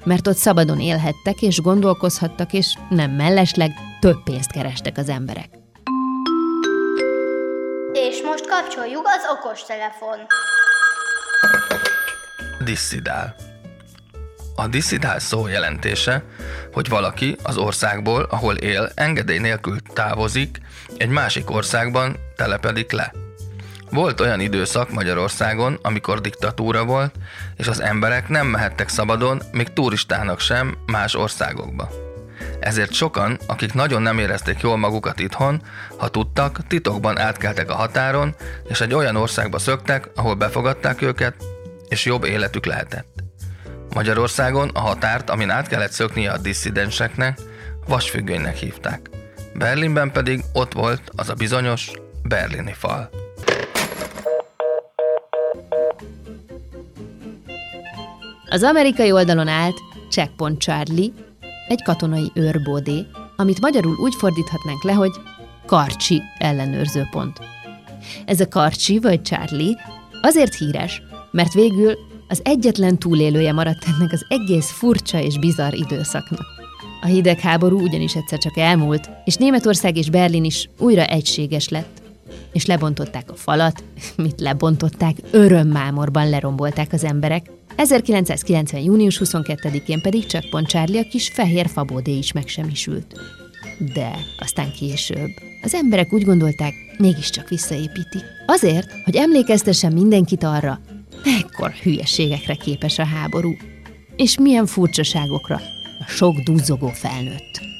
mert 0.04 0.26
ott 0.26 0.36
szabadon 0.36 0.80
élhettek 0.80 1.42
és 1.42 1.60
gondolkozhattak, 1.60 2.52
és 2.52 2.74
nem 2.90 3.10
mellesleg 3.10 3.72
több 4.00 4.22
pénzt 4.22 4.50
kerestek 4.50 4.98
az 4.98 5.08
emberek. 5.08 5.63
És 8.10 8.22
most 8.22 8.46
kapcsoljuk 8.46 9.06
az 9.06 9.22
okostelefon. 9.36 10.18
Disszidál. 12.64 13.34
A 14.56 14.66
disszidál 14.66 15.18
szó 15.18 15.46
jelentése, 15.46 16.22
hogy 16.72 16.88
valaki 16.88 17.36
az 17.42 17.56
országból, 17.56 18.22
ahol 18.30 18.54
él, 18.54 18.90
engedély 18.94 19.38
nélkül 19.38 19.76
távozik, 19.92 20.60
egy 20.96 21.08
másik 21.08 21.50
országban 21.50 22.16
telepedik 22.36 22.92
le. 22.92 23.12
Volt 23.90 24.20
olyan 24.20 24.40
időszak 24.40 24.90
Magyarországon, 24.90 25.78
amikor 25.82 26.20
diktatúra 26.20 26.84
volt, 26.84 27.14
és 27.56 27.66
az 27.66 27.80
emberek 27.80 28.28
nem 28.28 28.46
mehettek 28.46 28.88
szabadon, 28.88 29.42
még 29.52 29.72
turistának 29.72 30.40
sem 30.40 30.76
más 30.86 31.14
országokba. 31.14 32.03
Ezért 32.64 32.92
sokan, 32.92 33.38
akik 33.46 33.74
nagyon 33.74 34.02
nem 34.02 34.18
érezték 34.18 34.60
jól 34.60 34.76
magukat 34.76 35.20
itthon, 35.20 35.62
ha 35.96 36.08
tudtak, 36.08 36.66
titokban 36.66 37.18
átkeltek 37.18 37.70
a 37.70 37.74
határon, 37.74 38.34
és 38.68 38.80
egy 38.80 38.94
olyan 38.94 39.16
országba 39.16 39.58
szöktek, 39.58 40.08
ahol 40.14 40.34
befogadták 40.34 41.02
őket, 41.02 41.34
és 41.88 42.04
jobb 42.04 42.24
életük 42.24 42.66
lehetett. 42.66 43.22
Magyarországon 43.94 44.68
a 44.68 44.80
határt, 44.80 45.30
amin 45.30 45.50
át 45.50 45.68
kellett 45.68 45.90
szöknie 45.90 46.30
a 46.30 46.38
disszidenseknek, 46.38 47.38
vasfüggönynek 47.86 48.56
hívták. 48.56 49.10
Berlinben 49.54 50.12
pedig 50.12 50.44
ott 50.52 50.72
volt 50.72 51.02
az 51.16 51.28
a 51.28 51.34
bizonyos 51.34 51.90
berlini 52.22 52.74
fal. 52.78 53.10
Az 58.48 58.62
amerikai 58.62 59.12
oldalon 59.12 59.48
állt 59.48 59.76
Checkpoint 60.10 60.60
Charlie, 60.60 61.12
egy 61.68 61.82
katonai 61.82 62.30
őrbódé, 62.34 63.06
amit 63.36 63.60
magyarul 63.60 63.96
úgy 63.96 64.14
fordíthatnánk 64.14 64.82
le, 64.82 64.92
hogy 64.92 65.12
Karcsi 65.66 66.22
ellenőrző 66.38 67.08
pont. 67.10 67.40
Ez 68.26 68.40
a 68.40 68.48
Karcsi 68.48 68.98
vagy 68.98 69.22
Charlie 69.22 69.76
azért 70.22 70.54
híres, 70.54 71.02
mert 71.30 71.52
végül 71.52 71.98
az 72.28 72.40
egyetlen 72.44 72.98
túlélője 72.98 73.52
maradt 73.52 73.84
ennek 73.86 74.12
az 74.12 74.24
egész 74.28 74.70
furcsa 74.70 75.20
és 75.20 75.38
bizarr 75.38 75.74
időszaknak. 75.74 76.46
A 77.02 77.06
hidegháború 77.06 77.80
ugyanis 77.80 78.14
egyszer 78.14 78.38
csak 78.38 78.56
elmúlt, 78.56 79.10
és 79.24 79.34
Németország 79.34 79.96
és 79.96 80.10
Berlin 80.10 80.44
is 80.44 80.68
újra 80.78 81.04
egységes 81.04 81.68
lett. 81.68 82.02
És 82.52 82.66
lebontották 82.66 83.30
a 83.30 83.34
falat, 83.34 83.84
mit 84.16 84.40
lebontották, 84.40 85.16
örömmámorban 85.30 86.28
lerombolták 86.28 86.92
az 86.92 87.04
emberek, 87.04 87.50
1990. 87.76 88.82
június 88.82 89.20
22-én 89.24 90.00
pedig 90.00 90.26
csak 90.26 90.50
Pont 90.50 90.68
Charlie 90.68 91.00
a 91.00 91.08
kis 91.10 91.28
fehér 91.28 91.68
fabódé 91.68 92.16
is 92.16 92.32
megsemmisült. 92.32 93.20
De 93.94 94.16
aztán 94.38 94.72
később 94.72 95.30
az 95.62 95.74
emberek 95.74 96.12
úgy 96.12 96.24
gondolták, 96.24 96.74
mégiscsak 96.98 97.48
visszaépítik. 97.48 98.22
Azért, 98.46 98.92
hogy 99.04 99.16
emlékeztessen 99.16 99.92
mindenkit 99.92 100.44
arra, 100.44 100.80
mekkor 101.24 101.70
hülyeségekre 101.70 102.54
képes 102.54 102.98
a 102.98 103.04
háború, 103.04 103.56
és 104.16 104.38
milyen 104.38 104.66
furcsaságokra 104.66 105.60
a 105.98 106.08
sok 106.08 106.38
duzzogó 106.38 106.88
felnőtt. 106.88 107.73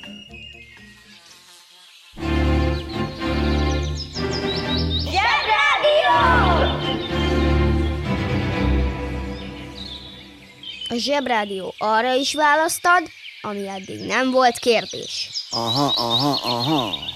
A 10.95 10.97
Zsebrádió 10.97 11.75
arra 11.79 12.13
is 12.13 12.35
választad, 12.35 13.03
ami 13.41 13.69
eddig 13.69 14.01
nem 14.01 14.31
volt 14.31 14.59
kérdés. 14.59 15.29
Aha, 15.51 15.93
aha, 15.97 16.41
aha. 16.43 17.13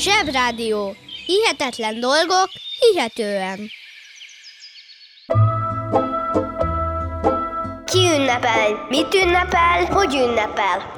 Zsebrádió. 0.00 0.94
Hihetetlen 1.26 2.00
dolgok, 2.00 2.48
hihetően. 2.78 3.58
Ki 7.84 7.98
ünnepel? 7.98 8.86
Mit 8.88 9.14
ünnepel? 9.14 9.84
Hogy 9.84 10.14
ünnepel? 10.14 10.92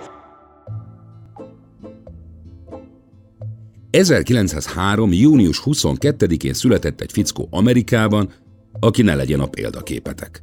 1903. 3.91 5.13
június 5.13 5.63
22-én 5.65 6.53
született 6.53 7.01
egy 7.01 7.13
fickó 7.13 7.49
Amerikában, 7.51 8.33
aki 8.81 9.03
ne 9.03 9.15
legyen 9.15 9.41
a 9.41 9.47
példaképetek. 9.47 10.43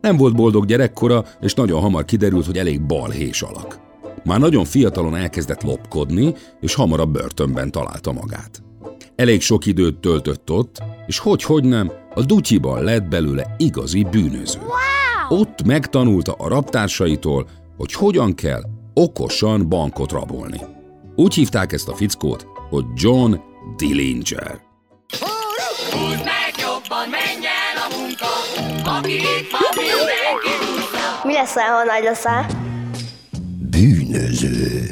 Nem 0.00 0.16
volt 0.16 0.34
boldog 0.34 0.66
gyerekkora, 0.66 1.24
és 1.40 1.54
nagyon 1.54 1.80
hamar 1.80 2.04
kiderült, 2.04 2.46
hogy 2.46 2.58
elég 2.58 2.86
balhés 2.86 3.42
alak. 3.42 3.81
Már 4.24 4.38
nagyon 4.38 4.64
fiatalon 4.64 5.16
elkezdett 5.16 5.62
lopkodni, 5.62 6.34
és 6.60 6.74
hamarabb 6.74 7.12
börtönben 7.12 7.70
találta 7.70 8.12
magát. 8.12 8.62
Elég 9.16 9.40
sok 9.40 9.66
időt 9.66 9.98
töltött 9.98 10.50
ott, 10.50 10.82
és 11.06 11.18
hogy-hogy 11.18 11.64
nem, 11.64 11.92
a 12.14 12.22
dutyiban 12.22 12.82
lett 12.82 13.04
belőle 13.04 13.54
igazi 13.58 14.06
bűnöző. 14.10 14.58
Wow! 14.58 15.40
Ott 15.40 15.62
megtanulta 15.64 16.32
a 16.32 16.48
raptársaitól, 16.48 17.48
hogy 17.76 17.92
hogyan 17.92 18.34
kell 18.34 18.62
okosan 18.94 19.68
bankot 19.68 20.12
rabolni. 20.12 20.60
Úgy 21.16 21.34
hívták 21.34 21.72
ezt 21.72 21.88
a 21.88 21.94
fickót, 21.94 22.46
hogy 22.70 22.84
John 22.94 23.34
Dillinger. 23.76 24.60
Mi 31.24 31.32
leszel, 31.32 31.72
ha 31.72 31.84
nagy 31.84 32.02
leszel? 32.02 32.71
Bűnöző. 34.12 34.90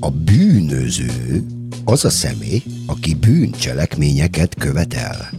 A 0.00 0.10
bűnöző 0.10 1.44
az 1.84 2.04
a 2.04 2.10
személy, 2.10 2.62
aki 2.86 3.14
bűncselekményeket 3.14 4.54
követel. 4.54 5.30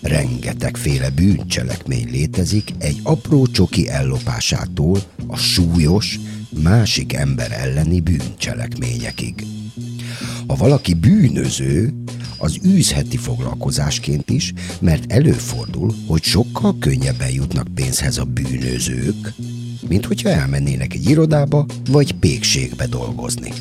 Rengetegféle 0.00 1.10
bűncselekmény 1.10 2.10
létezik 2.10 2.70
egy 2.78 3.00
apró 3.02 3.46
csoki 3.46 3.88
ellopásától 3.88 5.02
a 5.26 5.36
súlyos, 5.36 6.18
másik 6.62 7.12
ember 7.12 7.52
elleni 7.52 8.00
bűncselekményekig. 8.00 9.46
Ha 10.46 10.54
valaki 10.54 10.94
bűnöző, 10.94 11.94
az 12.38 12.58
űzheti 12.66 13.16
foglalkozásként 13.16 14.30
is, 14.30 14.52
mert 14.80 15.12
előfordul, 15.12 15.94
hogy 16.06 16.22
sokkal 16.22 16.78
könnyebben 16.78 17.30
jutnak 17.30 17.68
pénzhez 17.74 18.18
a 18.18 18.24
bűnözők, 18.24 19.34
mint 19.88 20.06
hogyha 20.06 20.28
elmennének 20.28 20.94
egy 20.94 21.08
irodába 21.10 21.66
vagy 21.90 22.12
pékségbe 22.12 22.86
dolgozni. 22.86 23.52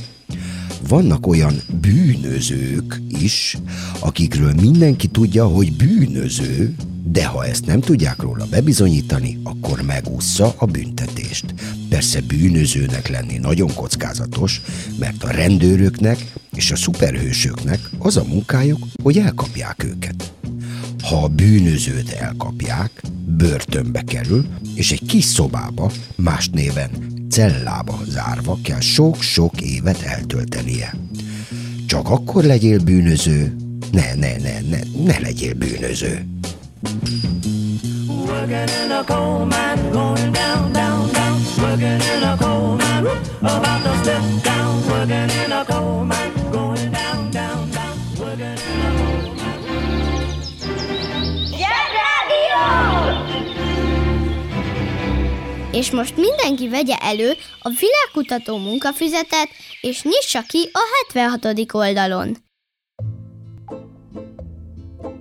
Vannak 0.87 1.27
olyan 1.27 1.61
bűnözők 1.81 3.01
is, 3.21 3.57
akikről 3.99 4.53
mindenki 4.53 5.07
tudja, 5.07 5.45
hogy 5.45 5.73
bűnöző, 5.73 6.75
de 7.03 7.25
ha 7.25 7.45
ezt 7.45 7.65
nem 7.65 7.79
tudják 7.79 8.21
róla 8.21 8.45
bebizonyítani, 8.49 9.39
akkor 9.43 9.81
megúszza 9.81 10.53
a 10.57 10.65
büntetést. 10.65 11.45
Persze 11.89 12.21
bűnözőnek 12.21 13.07
lenni 13.07 13.37
nagyon 13.37 13.73
kockázatos, 13.73 14.61
mert 14.99 15.23
a 15.23 15.31
rendőröknek 15.31 16.33
és 16.55 16.71
a 16.71 16.75
szuperhősöknek 16.75 17.89
az 17.97 18.17
a 18.17 18.23
munkájuk, 18.23 18.85
hogy 19.03 19.17
elkapják 19.17 19.83
őket. 19.83 20.33
Ha 21.09 21.23
a 21.23 21.27
bűnözőt 21.27 22.09
elkapják, 22.09 23.01
börtönbe 23.25 24.01
kerül, 24.01 24.45
és 24.75 24.91
egy 24.91 25.05
kis 25.05 25.23
szobába, 25.25 25.91
más 26.15 26.49
néven 26.49 26.89
cellába 27.29 27.99
zárva 28.07 28.57
kell 28.63 28.79
sok-sok 28.79 29.61
évet 29.61 30.01
eltöltenie. 30.01 30.93
Csak 31.85 32.09
akkor 32.09 32.43
legyél 32.43 32.79
bűnöző, 32.79 33.55
ne, 33.91 34.13
ne, 34.15 34.37
ne, 34.37 34.59
ne, 34.69 34.79
ne 35.05 35.19
legyél 35.19 35.53
bűnöző. 35.53 36.25
Working 38.07 38.69
in 38.85 38.91
a 38.91 39.03
coal 39.05 39.45
mine, 39.45 39.89
going 39.91 40.31
down, 40.31 40.71
down, 40.71 41.11
down. 41.11 41.39
Working 41.57 42.01
in 42.17 42.23
a 42.23 42.35
coal 42.37 42.75
mine, 42.75 43.07
about 43.41 43.83
to 43.83 43.93
step 44.01 44.21
down. 44.43 44.81
Working 44.89 45.31
in 45.45 45.51
a 45.51 45.63
coal 45.65 46.03
mine, 46.03 46.33
going 46.51 46.91
down, 46.91 46.92
És 55.73 55.91
most 55.91 56.17
mindenki 56.17 56.69
vegye 56.69 56.95
elő 56.95 57.31
a 57.61 57.69
világkutató 57.79 58.57
munkafüzetet, 58.57 59.47
és 59.81 60.03
nyissa 60.03 60.41
ki 60.47 60.69
a 60.71 60.79
76. 61.13 61.73
oldalon. 61.73 62.37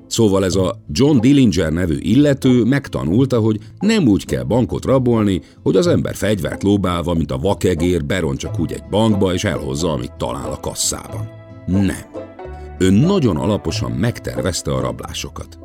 Szóval 0.06 0.44
ez 0.44 0.54
a 0.54 0.82
John 0.90 1.20
Dillinger 1.20 1.72
nevű 1.72 1.96
illető 1.98 2.64
megtanulta, 2.64 3.40
hogy 3.40 3.58
nem 3.78 4.08
úgy 4.08 4.24
kell 4.24 4.42
bankot 4.42 4.84
rabolni, 4.84 5.42
hogy 5.62 5.76
az 5.76 5.86
ember 5.86 6.14
fegyvert 6.14 6.62
lóbálva, 6.62 7.14
mint 7.14 7.30
a 7.30 7.38
vakegér, 7.38 8.04
beron 8.04 8.36
csak 8.36 8.58
úgy 8.58 8.72
egy 8.72 8.84
bankba, 8.90 9.34
és 9.34 9.44
elhozza, 9.44 9.92
amit 9.92 10.12
talál 10.12 10.50
a 10.52 10.60
kasszában. 10.60 11.28
Nem. 11.66 12.10
Ő 12.78 12.90
nagyon 12.90 13.36
alaposan 13.36 13.90
megtervezte 13.90 14.72
a 14.74 14.80
rablásokat. 14.80 15.58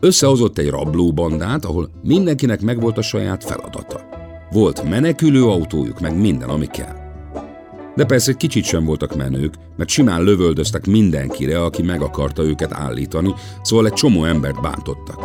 Összehozott 0.00 0.58
egy 0.58 0.68
rablóbandát, 0.68 1.64
ahol 1.64 1.90
mindenkinek 2.02 2.60
megvolt 2.60 2.98
a 2.98 3.02
saját 3.02 3.44
feladata. 3.44 4.21
Volt 4.52 4.82
menekülő 4.88 5.44
autójuk, 5.44 6.00
meg 6.00 6.16
minden, 6.20 6.48
ami 6.48 6.66
kell. 6.66 6.96
De 7.96 8.04
persze 8.04 8.32
kicsit 8.32 8.64
sem 8.64 8.84
voltak 8.84 9.16
menők, 9.16 9.54
mert 9.76 9.90
simán 9.90 10.22
lövöldöztek 10.22 10.86
mindenkire, 10.86 11.64
aki 11.64 11.82
meg 11.82 12.02
akarta 12.02 12.42
őket 12.42 12.72
állítani, 12.72 13.34
szóval 13.62 13.86
egy 13.86 13.92
csomó 13.92 14.24
embert 14.24 14.60
bántottak. 14.60 15.20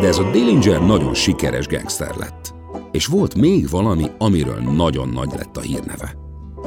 De 0.00 0.06
ez 0.06 0.18
a 0.18 0.30
Dillinger 0.30 0.86
nagyon 0.86 1.14
sikeres 1.14 1.66
gangster 1.66 2.14
lett. 2.18 2.54
És 2.92 3.06
volt 3.06 3.34
még 3.34 3.70
valami, 3.70 4.04
amiről 4.18 4.60
nagyon 4.60 5.08
nagy 5.08 5.30
lett 5.36 5.56
a 5.56 5.60
hírneve. 5.60 6.14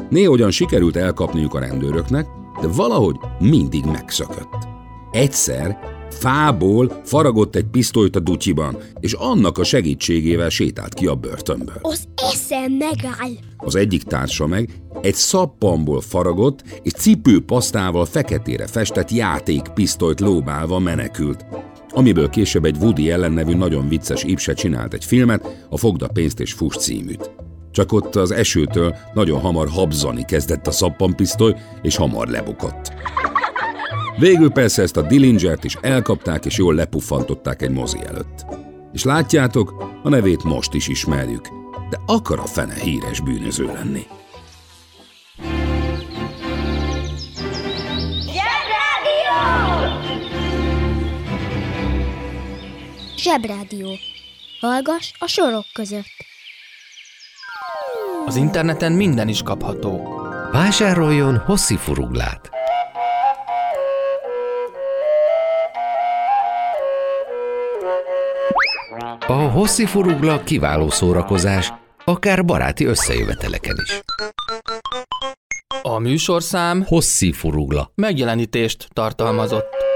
Néhogyan 0.09 0.51
sikerült 0.51 0.95
elkapniuk 0.95 1.53
a 1.53 1.59
rendőröknek, 1.59 2.27
de 2.61 2.67
valahogy 2.67 3.15
mindig 3.39 3.85
megszökött. 3.85 4.67
Egyszer 5.11 5.79
fából 6.09 7.01
faragott 7.03 7.55
egy 7.55 7.65
pisztolyt 7.71 8.15
a 8.15 8.19
dutyiban, 8.19 8.77
és 8.99 9.13
annak 9.13 9.57
a 9.57 9.63
segítségével 9.63 10.49
sétált 10.49 10.93
ki 10.93 11.07
a 11.07 11.15
börtönből. 11.15 11.79
Az 11.81 12.03
eszem 12.15 12.71
megáll. 12.71 13.31
Az 13.57 13.75
egyik 13.75 14.03
társa 14.03 14.47
meg 14.47 14.69
egy 15.01 15.13
szappanból 15.13 16.01
faragott 16.01 16.63
és 16.83 16.91
cipőpasztával 16.91 18.05
feketére 18.05 18.67
festett 18.67 19.11
játékpisztolyt 19.11 20.19
lóbálva 20.19 20.79
menekült, 20.79 21.45
amiből 21.89 22.29
később 22.29 22.65
egy 22.65 22.77
Woody 22.79 23.11
Allen 23.11 23.31
nevű 23.31 23.55
nagyon 23.55 23.87
vicces 23.87 24.23
ipse 24.23 24.53
csinált 24.53 24.93
egy 24.93 25.05
filmet, 25.05 25.65
a 25.69 25.77
Fogda 25.77 26.07
pénzt 26.07 26.39
és 26.39 26.53
fuss 26.53 26.75
címűt. 26.77 27.31
Csak 27.71 27.91
ott 27.91 28.15
az 28.15 28.31
esőtől 28.31 28.95
nagyon 29.13 29.39
hamar 29.39 29.69
habzani 29.69 30.25
kezdett 30.25 30.67
a 30.67 30.71
szappanpisztoly, 30.71 31.55
és 31.81 31.95
hamar 31.95 32.27
lebukott. 32.27 32.93
Végül 34.19 34.51
persze 34.51 34.81
ezt 34.81 34.97
a 34.97 35.01
Dillingert 35.01 35.63
is 35.63 35.75
elkapták, 35.81 36.45
és 36.45 36.57
jól 36.57 36.75
lepuffantották 36.75 37.61
egy 37.61 37.71
mozi 37.71 37.99
előtt. 38.07 38.45
És 38.93 39.03
látjátok, 39.03 39.83
a 40.03 40.09
nevét 40.09 40.43
most 40.43 40.73
is 40.73 40.87
ismerjük, 40.87 41.47
de 41.89 41.97
akar 42.05 42.39
a 42.39 42.45
fene 42.45 42.73
híres 42.73 43.21
bűnöző 43.21 43.65
lenni. 43.65 44.01
Zsebrádió. 53.17 53.89
Hallgass 54.59 55.11
a 55.19 55.27
sorok 55.27 55.65
között. 55.73 56.27
Az 58.25 58.35
interneten 58.35 58.91
minden 58.91 59.27
is 59.27 59.41
kapható. 59.41 60.19
Vásároljon 60.51 61.37
hosszi 61.37 61.75
A 69.29 69.49
hosszi 69.49 69.85
furugla 69.85 70.43
kiváló 70.43 70.89
szórakozás, 70.89 71.73
akár 72.05 72.45
baráti 72.45 72.85
összejöveteleken 72.85 73.75
is. 73.83 74.01
A 75.81 75.99
műsorszám 75.99 76.83
Hosszi 76.85 77.31
furugla. 77.31 77.91
megjelenítést 77.95 78.87
tartalmazott. 78.93 79.88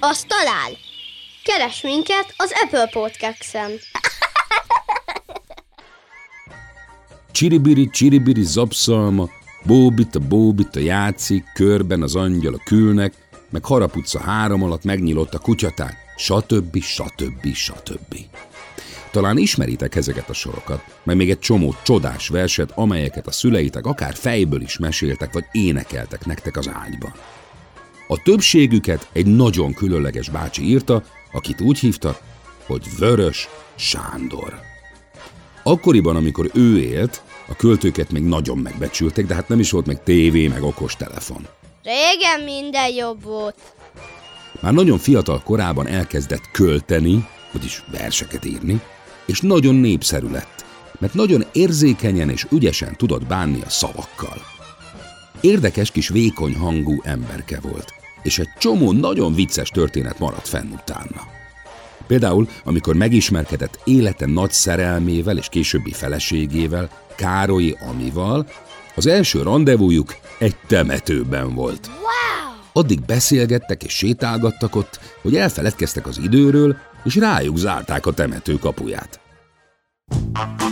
Keres, 0.00 0.10
az 0.10 0.24
talál. 0.28 0.70
Keres 1.42 1.82
minket 1.82 2.34
az 2.36 2.52
Apple 2.62 2.86
Podcast-en. 2.86 3.70
Csiribiri, 7.32 7.90
csiribiri, 7.90 8.42
zapszalma, 8.42 9.28
bóbita, 9.62 10.18
bóbita 10.18 10.80
játszik, 10.80 11.44
körben 11.54 12.02
az 12.02 12.14
angyal 12.14 12.54
a 12.54 12.62
külnek, 12.64 13.14
meg 13.50 13.64
haraputca 13.64 14.20
három 14.20 14.62
alatt 14.62 14.84
megnyílott 14.84 15.34
a 15.34 15.38
kutyatán, 15.38 15.94
stb. 16.16 16.82
stb. 16.82 17.54
stb. 17.54 18.16
Talán 19.10 19.38
ismeritek 19.38 19.94
ezeket 19.94 20.28
a 20.28 20.32
sorokat, 20.32 20.84
meg 21.02 21.16
még 21.16 21.30
egy 21.30 21.38
csomó 21.38 21.74
csodás 21.82 22.28
verset, 22.28 22.70
amelyeket 22.74 23.26
a 23.26 23.32
szüleitek 23.32 23.86
akár 23.86 24.14
fejből 24.14 24.62
is 24.62 24.78
meséltek, 24.78 25.32
vagy 25.32 25.44
énekeltek 25.52 26.26
nektek 26.26 26.56
az 26.56 26.68
ágyban. 26.68 27.12
A 28.08 28.22
többségüket 28.22 29.08
egy 29.12 29.26
nagyon 29.26 29.74
különleges 29.74 30.28
bácsi 30.28 30.62
írta, 30.62 31.02
akit 31.32 31.60
úgy 31.60 31.78
hívtak, 31.78 32.20
hogy 32.66 32.86
Vörös 32.98 33.48
Sándor. 33.74 34.60
Akkoriban, 35.62 36.16
amikor 36.16 36.50
ő 36.54 36.78
élt, 36.78 37.22
a 37.48 37.56
költőket 37.56 38.10
még 38.10 38.22
nagyon 38.22 38.58
megbecsülték, 38.58 39.26
de 39.26 39.34
hát 39.34 39.48
nem 39.48 39.58
is 39.58 39.70
volt 39.70 39.86
meg 39.86 40.02
tévé, 40.02 40.48
meg 40.48 40.62
okostelefon. 40.62 41.46
Régen 41.82 42.40
minden 42.44 42.94
jobb 42.94 43.22
volt. 43.22 43.58
Már 44.60 44.72
nagyon 44.72 44.98
fiatal 44.98 45.42
korában 45.42 45.86
elkezdett 45.86 46.50
költeni, 46.50 47.28
vagyis 47.52 47.82
verseket 47.92 48.44
írni, 48.44 48.80
és 49.26 49.40
nagyon 49.40 49.74
népszerű 49.74 50.28
lett, 50.28 50.64
mert 50.98 51.14
nagyon 51.14 51.44
érzékenyen 51.52 52.30
és 52.30 52.46
ügyesen 52.50 52.96
tudott 52.96 53.26
bánni 53.26 53.60
a 53.64 53.70
szavakkal. 53.70 54.55
Érdekes 55.40 55.90
kis 55.90 56.08
vékony 56.08 56.54
hangú 56.56 57.00
emberke 57.02 57.60
volt, 57.60 57.94
és 58.22 58.38
egy 58.38 58.48
csomó 58.58 58.92
nagyon 58.92 59.34
vicces 59.34 59.68
történet 59.68 60.18
maradt 60.18 60.48
fenn 60.48 60.72
utána. 60.72 61.34
Például, 62.06 62.48
amikor 62.64 62.94
megismerkedett 62.94 63.78
élete 63.84 64.26
nagy 64.26 64.52
szerelmével 64.52 65.36
és 65.36 65.48
későbbi 65.48 65.92
feleségével, 65.92 66.88
Károlyi 67.16 67.76
Amival, 67.88 68.46
az 68.94 69.06
első 69.06 69.42
rendezvújuk 69.42 70.16
egy 70.38 70.56
temetőben 70.66 71.54
volt. 71.54 71.90
Addig 72.72 73.00
beszélgettek 73.00 73.82
és 73.82 73.92
sétálgattak 73.92 74.76
ott, 74.76 75.00
hogy 75.22 75.36
elfeledkeztek 75.36 76.06
az 76.06 76.18
időről, 76.18 76.76
és 77.04 77.16
rájuk 77.16 77.56
zárták 77.56 78.06
a 78.06 78.12
temető 78.12 78.58
kapuját. 78.58 79.20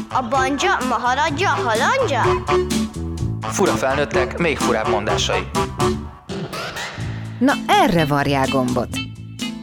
A 0.09 0.29
banja, 0.31 0.77
maharadja, 0.89 1.49
halandja? 1.49 2.23
Fura 3.51 3.73
felnőttek, 3.73 4.39
még 4.39 4.59
furább 4.59 4.89
mondásai. 4.89 5.49
Na 7.39 7.53
erre 7.67 8.05
varjál 8.05 8.47
gombot. 8.47 8.89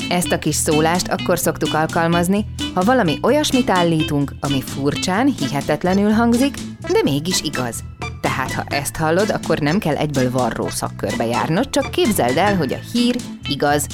Ezt 0.10 0.32
a 0.32 0.40
kis 0.40 0.56
szólást 0.56 1.08
akkor 1.08 1.40
szoktuk 1.40 1.74
alkalmazni, 1.74 2.46
ha 2.74 2.82
valami 2.82 3.20
olyasmit 3.22 3.70
állítunk, 3.70 4.34
ami 4.40 4.62
furcsán, 4.62 5.34
hihetetlenül 5.40 6.12
hangzik, 6.12 6.56
de 6.92 7.00
mégis 7.04 7.42
igaz. 7.42 7.84
Tehát 8.22 8.52
ha 8.52 8.64
ezt 8.68 8.96
hallod, 8.96 9.30
akkor 9.30 9.60
nem 9.60 9.80
kell 9.80 9.96
egyből 9.96 10.32
varró 10.32 10.70
szakkörbe 10.70 11.26
járnod, 11.26 11.70
csak 11.70 11.92
képzeld 11.92 12.38
el, 12.38 12.56
hogy 12.58 12.74
a 12.74 12.80
hír 12.92 13.16
igaz, 13.50 13.88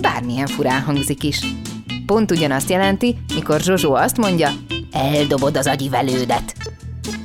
bármilyen 0.00 0.46
furán 0.46 0.82
hangzik 0.82 1.22
is. 1.22 1.40
Pont 2.06 2.30
ugyanazt 2.30 2.70
jelenti, 2.70 3.16
mikor 3.34 3.60
Zsozsó 3.60 3.94
azt 3.94 4.16
mondja, 4.16 4.50
eldobod 4.92 5.56
az 5.56 5.66
agyivelődet. 5.66 6.61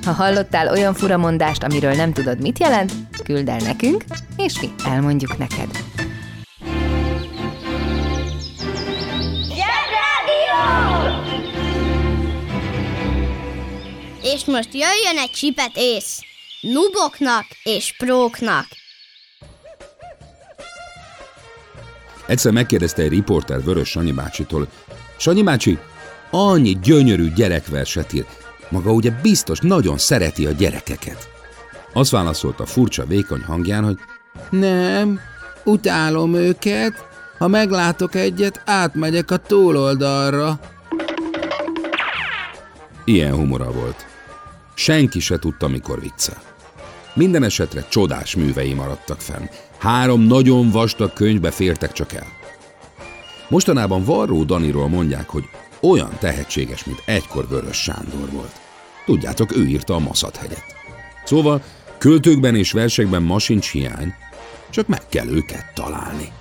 Ha 0.08 0.14
hallottál 0.14 0.70
olyan 0.70 0.94
furamondást, 0.94 1.64
amiről 1.64 1.94
nem 1.94 2.14
tudod, 2.14 2.42
mit 2.42 2.60
jelent, 2.60 2.92
küld 3.24 3.50
el 3.50 3.60
nekünk, 3.60 4.04
és 4.38 4.60
mi 4.60 4.70
elmondjuk 4.86 5.38
neked. 5.38 5.70
És 14.24 14.46
most 14.46 14.74
jöjjön 14.74 15.18
egy 15.18 15.32
csipet 15.32 15.72
ész. 15.74 16.20
Nuboknak 16.62 17.46
és 17.64 17.96
próknak. 17.98 18.66
Egyszer 22.28 22.52
megkérdezte 22.52 23.02
egy 23.02 23.10
riporter 23.10 23.64
Vörös 23.64 23.90
Sanyi 23.90 24.12
bácsitól, 24.12 24.68
Sanyi 25.18 25.44
bácsi, 25.44 25.78
annyi 26.30 26.78
gyönyörű 26.82 27.34
gyerekverset 27.34 28.14
ír, 28.14 28.26
maga 28.70 28.92
ugye 28.92 29.12
biztos 29.22 29.60
nagyon 29.60 29.98
szereti 29.98 30.46
a 30.46 30.52
gyerekeket. 30.52 31.30
Azt 31.94 32.12
válaszolta 32.12 32.66
furcsa 32.66 33.06
vékony 33.06 33.42
hangján, 33.42 33.84
hogy 33.84 33.98
Nem, 34.50 35.20
utálom 35.64 36.34
őket. 36.34 37.06
Ha 37.38 37.48
meglátok 37.48 38.16
egyet, 38.16 38.62
átmegyek 38.66 39.32
a 39.32 39.38
túloldalra. 39.38 40.60
Ilyen 43.06 43.34
humora 43.34 43.72
volt. 43.72 44.06
Senki 44.74 45.20
se 45.20 45.40
tudta, 45.40 45.68
mikor 45.68 46.02
viccel. 46.02 46.42
Minden 47.14 47.44
esetre 47.44 47.86
csodás 47.90 48.36
művei 48.36 48.74
maradtak 48.74 49.22
fenn. 49.22 49.44
Három 49.78 50.22
nagyon 50.22 50.72
vastag 50.72 51.14
könyvbe 51.14 51.52
fértek 51.52 51.92
csak 51.92 52.14
el. 52.14 52.28
Mostanában 53.50 54.04
Varró 54.04 54.44
Daniról 54.44 54.88
mondják, 54.88 55.30
hogy 55.30 55.44
olyan 55.82 56.18
tehetséges, 56.20 56.84
mint 56.84 57.04
egykor 57.06 57.48
Vörös 57.48 57.78
Sándor 57.78 58.32
volt. 58.32 58.60
Tudjátok, 59.06 59.56
ő 59.56 59.66
írta 59.66 59.94
a 59.94 60.00
Maszat-hegyet. 60.00 60.66
Szóval 61.24 61.64
költőkben 61.98 62.56
és 62.56 62.72
versekben 62.72 63.24
ma 63.24 63.40
sincs 63.40 63.72
hiány, 63.72 64.14
csak 64.70 64.88
meg 64.88 65.08
kell 65.10 65.28
őket 65.28 65.72
találni. 65.74 66.32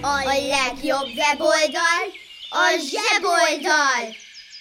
A 0.00 0.22
legjobb 0.26 1.08
weboldal 1.16 2.04
a 2.50 2.78
zseboldal. 2.90 4.14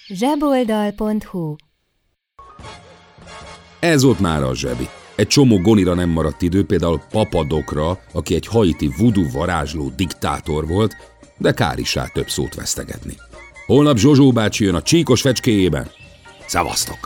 zseboldal.hu 0.07 1.55
Ez 3.79 4.03
ott 4.03 4.19
már 4.19 4.43
a 4.43 4.55
zsebi. 4.55 4.89
Egy 5.15 5.27
csomó 5.27 5.57
gonira 5.61 5.93
nem 5.93 6.09
maradt 6.09 6.41
idő, 6.41 6.65
például 6.65 7.01
Papadokra, 7.11 7.99
aki 8.13 8.35
egy 8.35 8.47
haiti 8.47 8.89
voodoo 8.97 9.29
varázsló 9.31 9.91
diktátor 9.95 10.67
volt, 10.67 10.95
de 11.37 11.51
kár 11.51 11.79
is 11.79 11.95
rá 11.95 12.05
több 12.13 12.29
szót 12.29 12.55
vesztegetni. 12.55 13.13
Holnap 13.65 13.97
Zsozsó 13.97 14.31
bácsi 14.31 14.63
jön 14.63 14.75
a 14.75 14.81
csíkos 14.81 15.21
fecskéjében. 15.21 15.91
Szevasztok! 16.45 16.97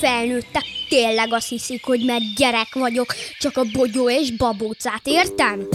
Felnőttek 0.00 0.64
tényleg 0.88 1.32
azt 1.32 1.48
hiszik, 1.48 1.84
hogy 1.84 2.04
mert 2.04 2.34
gyerek 2.36 2.74
vagyok, 2.74 3.14
csak 3.38 3.56
a 3.56 3.62
bogyó 3.72 4.10
és 4.10 4.36
babócát 4.36 5.02
értem? 5.04 5.68